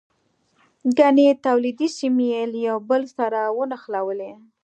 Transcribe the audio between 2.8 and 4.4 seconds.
بل سره ونښلولې.